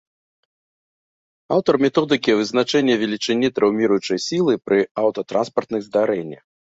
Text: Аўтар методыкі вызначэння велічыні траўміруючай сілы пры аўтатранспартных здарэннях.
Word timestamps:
Аўтар 1.55 1.75
методыкі 1.85 2.37
вызначэння 2.39 2.95
велічыні 3.01 3.47
траўміруючай 3.57 4.19
сілы 4.27 4.53
пры 4.71 4.79
аўтатранспартных 5.03 5.81
здарэннях. 5.89 6.43